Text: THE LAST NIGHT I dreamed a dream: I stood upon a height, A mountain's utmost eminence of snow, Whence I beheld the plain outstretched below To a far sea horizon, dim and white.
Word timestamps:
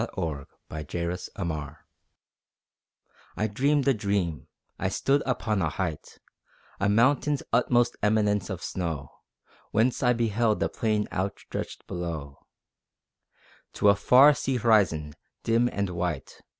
THE 0.15 0.45
LAST 0.71 1.29
NIGHT 1.37 1.75
I 3.37 3.45
dreamed 3.45 3.87
a 3.87 3.93
dream: 3.93 4.47
I 4.79 4.89
stood 4.89 5.21
upon 5.27 5.61
a 5.61 5.69
height, 5.69 6.17
A 6.79 6.89
mountain's 6.89 7.43
utmost 7.53 7.95
eminence 8.01 8.49
of 8.49 8.63
snow, 8.63 9.09
Whence 9.69 10.01
I 10.01 10.13
beheld 10.13 10.59
the 10.59 10.69
plain 10.69 11.07
outstretched 11.13 11.85
below 11.85 12.39
To 13.73 13.89
a 13.89 13.95
far 13.95 14.33
sea 14.33 14.55
horizon, 14.57 15.13
dim 15.43 15.69
and 15.71 15.91
white. 15.91 16.41